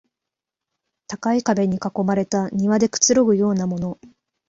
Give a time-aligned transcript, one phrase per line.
[1.05, 3.99] 高い壁に囲まれた庭でくつろぐようなもの